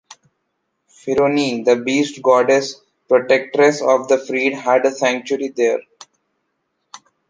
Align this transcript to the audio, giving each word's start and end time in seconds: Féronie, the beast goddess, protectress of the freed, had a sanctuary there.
Féronie, 0.89 1.63
the 1.63 1.75
beast 1.75 2.23
goddess, 2.23 2.81
protectress 3.07 3.83
of 3.83 4.07
the 4.07 4.17
freed, 4.17 4.53
had 4.55 4.83
a 4.83 4.89
sanctuary 4.91 5.49
there. 5.49 5.81